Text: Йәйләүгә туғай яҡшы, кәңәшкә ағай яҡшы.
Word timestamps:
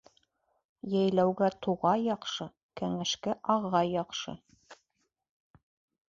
Йәйләүгә 0.91 1.49
туғай 1.65 2.05
яҡшы, 2.05 2.47
кәңәшкә 2.81 3.35
ағай 3.57 3.91
яҡшы. 3.97 4.35